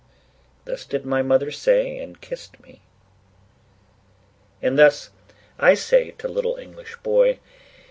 [0.65, 2.81] Thus did my mother say, and kissed me,
[4.59, 5.11] And thus
[5.59, 7.37] I say to little English boy.